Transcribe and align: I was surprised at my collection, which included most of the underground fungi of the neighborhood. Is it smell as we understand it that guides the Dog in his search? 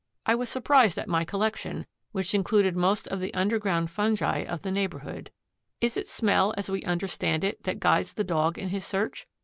I 0.25 0.33
was 0.33 0.49
surprised 0.49 0.97
at 0.97 1.07
my 1.07 1.23
collection, 1.23 1.85
which 2.11 2.33
included 2.33 2.75
most 2.75 3.07
of 3.09 3.19
the 3.19 3.31
underground 3.35 3.91
fungi 3.91 4.39
of 4.39 4.63
the 4.63 4.71
neighborhood. 4.71 5.29
Is 5.79 5.95
it 5.95 6.07
smell 6.07 6.55
as 6.57 6.71
we 6.71 6.81
understand 6.85 7.43
it 7.43 7.61
that 7.65 7.79
guides 7.79 8.13
the 8.13 8.23
Dog 8.23 8.57
in 8.57 8.69
his 8.69 8.83
search? 8.83 9.27